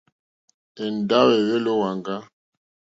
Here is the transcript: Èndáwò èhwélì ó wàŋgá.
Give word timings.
Èndáwò 0.83 1.31
èhwélì 1.39 1.69
ó 1.73 1.75
wàŋgá. 1.81 2.15